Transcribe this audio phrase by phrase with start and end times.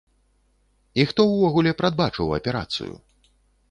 [1.01, 2.93] І хто ўвогуле прадбачыў аперацыю?